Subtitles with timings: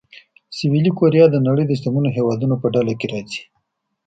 [0.57, 3.41] سویلي کوریا د نړۍ د شتمنو هېوادونو په ډله کې راځي.